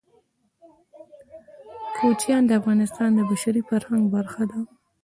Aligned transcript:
کوچیان 1.97 2.43
د 2.47 2.51
افغانستان 2.59 3.09
د 3.15 3.19
بشري 3.29 3.61
فرهنګ 3.69 4.05
برخه 4.15 4.43
ده. 4.51 4.59